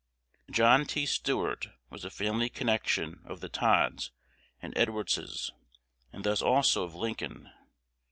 '"John 0.49 0.87
T. 0.87 1.05
Stuart 1.05 1.67
was 1.91 2.03
a 2.03 2.09
family 2.09 2.49
connection 2.49 3.21
of 3.23 3.39
the 3.39 3.49
Todds 3.49 4.09
and 4.59 4.73
Edwardses, 4.75 5.51
and 6.11 6.23
thus 6.23 6.41
also 6.41 6.83
of 6.83 6.95
Lincoln. 6.95 7.51